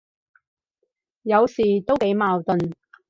[1.21, 2.57] 有時都幾矛盾，